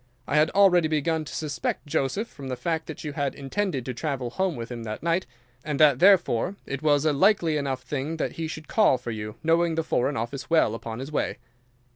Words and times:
I 0.27 0.35
had 0.35 0.49
already 0.55 0.87
begun 0.87 1.25
to 1.25 1.35
suspect 1.35 1.85
Joseph, 1.85 2.27
from 2.27 2.47
the 2.47 2.55
fact 2.55 2.87
that 2.87 3.03
you 3.03 3.13
had 3.13 3.35
intended 3.35 3.85
to 3.85 3.93
travel 3.93 4.31
home 4.31 4.55
with 4.55 4.71
him 4.71 4.81
that 4.81 5.03
night, 5.03 5.27
and 5.63 5.79
that 5.79 5.99
therefore 5.99 6.55
it 6.65 6.81
was 6.81 7.05
a 7.05 7.13
likely 7.13 7.55
enough 7.55 7.83
thing 7.83 8.17
that 8.17 8.31
he 8.31 8.47
should 8.47 8.67
call 8.67 8.97
for 8.97 9.11
you, 9.11 9.35
knowing 9.43 9.75
the 9.75 9.83
Foreign 9.83 10.17
Office 10.17 10.49
well, 10.49 10.73
upon 10.73 10.97
his 10.97 11.11
way. 11.11 11.37